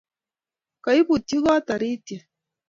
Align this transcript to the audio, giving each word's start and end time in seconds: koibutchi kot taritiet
koibutchi 0.83 1.35
kot 1.43 1.61
taritiet 1.67 2.25